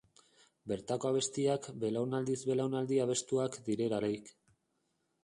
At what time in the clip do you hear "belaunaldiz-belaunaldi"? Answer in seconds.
1.83-2.97